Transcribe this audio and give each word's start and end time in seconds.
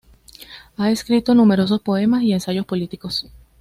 Ha 0.77 0.89
escrito 0.89 1.35
numerosos 1.35 1.79
poemas 1.79 2.23
y 2.23 2.33
ensayos 2.33 2.65
políticos. 2.65 3.27